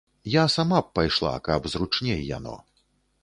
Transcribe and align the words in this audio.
Я 0.35 0.43
сама 0.53 0.79
б 0.85 0.89
пайшла, 0.99 1.33
каб 1.47 1.69
зручней 1.73 2.19
яно. 2.37 2.57